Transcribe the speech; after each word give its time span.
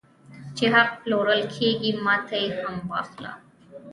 چې 0.57 0.65
حق 0.73 0.89
پلورل 1.01 1.41
کېږي 1.55 1.91
ماته 2.05 2.35
یې 2.43 2.49
هم 2.57 2.75
واخله 2.91 3.31